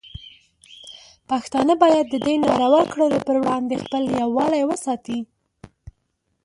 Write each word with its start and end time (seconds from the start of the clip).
پښتانه 1.29 1.73
باید 1.83 2.05
د 2.09 2.15
دې 2.25 2.35
ناروا 2.45 2.81
کړنو 2.91 3.19
پر 3.27 3.35
وړاندې 3.43 3.81
خپل 3.83 4.03
یووالی 4.19 4.63
وساتي. 4.65 5.19